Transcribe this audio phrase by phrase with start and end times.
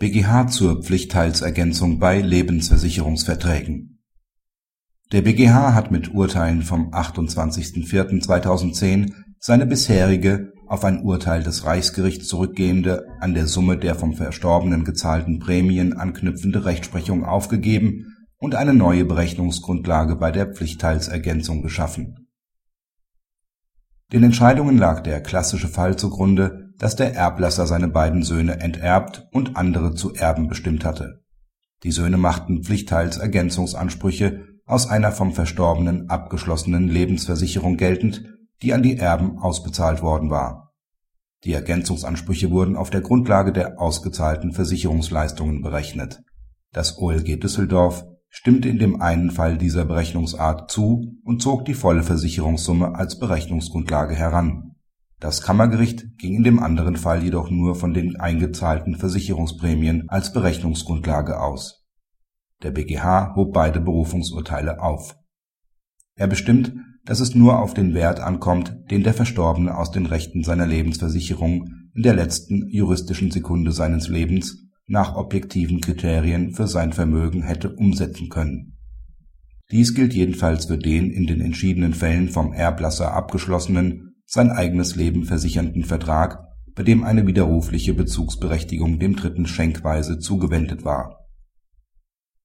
[0.00, 4.00] BGH zur Pflichtteilsergänzung bei Lebensversicherungsverträgen
[5.12, 13.08] Der BGH hat mit Urteilen vom 28.04.2010 seine bisherige, auf ein Urteil des Reichsgerichts zurückgehende,
[13.20, 18.06] an der Summe der vom Verstorbenen gezahlten Prämien anknüpfende Rechtsprechung aufgegeben
[18.38, 22.26] und eine neue Berechnungsgrundlage bei der Pflichtteilsergänzung geschaffen.
[24.14, 29.56] Den Entscheidungen lag der klassische Fall zugrunde dass der Erblasser seine beiden Söhne enterbt und
[29.56, 31.22] andere zu Erben bestimmt hatte.
[31.82, 38.24] Die Söhne machten Pflichtteilsergänzungsansprüche aus einer vom Verstorbenen abgeschlossenen Lebensversicherung geltend,
[38.62, 40.72] die an die Erben ausbezahlt worden war.
[41.44, 46.22] Die Ergänzungsansprüche wurden auf der Grundlage der ausgezahlten Versicherungsleistungen berechnet.
[46.72, 52.04] Das OLG Düsseldorf stimmte in dem einen Fall dieser Berechnungsart zu und zog die volle
[52.04, 54.70] Versicherungssumme als Berechnungsgrundlage heran
[55.20, 61.38] das Kammergericht ging in dem anderen Fall jedoch nur von den eingezahlten Versicherungsprämien als Berechnungsgrundlage
[61.38, 61.86] aus.
[62.62, 65.16] Der BGH hob beide Berufungsurteile auf.
[66.16, 66.72] Er bestimmt,
[67.04, 71.68] dass es nur auf den Wert ankommt, den der Verstorbene aus den Rechten seiner Lebensversicherung
[71.94, 78.28] in der letzten juristischen Sekunde seines Lebens nach objektiven Kriterien für sein Vermögen hätte umsetzen
[78.28, 78.78] können.
[79.70, 85.24] Dies gilt jedenfalls für den in den entschiedenen Fällen vom Erblasser abgeschlossenen sein eigenes Leben
[85.24, 91.26] versichernden Vertrag, bei dem eine widerrufliche Bezugsberechtigung dem Dritten schenkweise zugewendet war.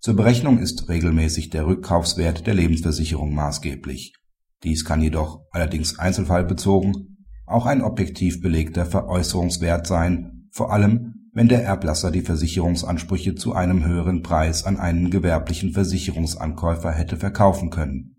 [0.00, 4.14] Zur Berechnung ist regelmäßig der Rückkaufswert der Lebensversicherung maßgeblich.
[4.62, 11.64] Dies kann jedoch, allerdings einzelfallbezogen, auch ein objektiv belegter Veräußerungswert sein, vor allem wenn der
[11.64, 18.14] Erblasser die Versicherungsansprüche zu einem höheren Preis an einen gewerblichen Versicherungsankäufer hätte verkaufen können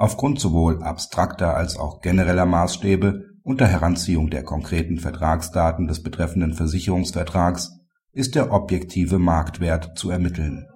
[0.00, 7.72] Aufgrund sowohl abstrakter als auch genereller Maßstäbe unter Heranziehung der konkreten Vertragsdaten des betreffenden Versicherungsvertrags
[8.10, 10.66] ist der objektive Marktwert zu ermitteln.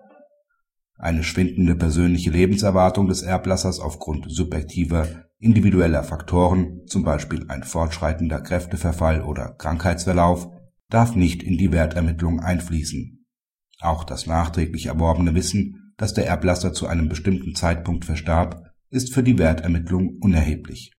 [0.99, 5.07] Eine schwindende persönliche Lebenserwartung des Erblassers aufgrund subjektiver
[5.39, 10.51] individueller Faktoren zum Beispiel ein fortschreitender Kräfteverfall oder Krankheitsverlauf,
[10.91, 13.25] darf nicht in die Wertermittlung einfließen.
[13.81, 19.25] Auch das nachträglich erworbene Wissen, dass der Erblasser zu einem bestimmten Zeitpunkt verstarb ist für
[19.25, 20.93] die Wertermittlung unerheblich